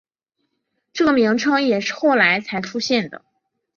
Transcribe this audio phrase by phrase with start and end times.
[0.93, 3.23] 这个名称也是后来才出现的。